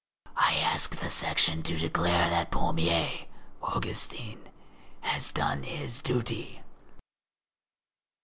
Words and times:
I 0.35 0.55
ask 0.55 0.95
the 0.95 1.11
Section 1.11 1.61
to 1.61 1.77
declare 1.77 2.27
that 2.27 2.49
Pommier 2.49 3.27
(Augustin) 3.61 4.49
has 5.01 5.31
done 5.31 5.61
his 5.61 6.01
duty." 6.01 6.63